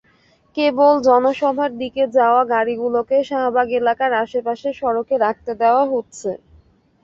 কেবল 0.57 0.93
জনসভার 1.07 1.71
দিকে 1.81 2.03
যাওয়া 2.17 2.41
গাড়িগুলোকে 2.53 3.17
শাহবাগ 3.29 3.67
এলাকার 3.79 4.11
আশপাশের 4.23 4.73
সড়কে 4.81 5.15
রাখতে 5.17 5.51
দেওয়া 5.61 5.83
হচ্ছে। 5.91 6.29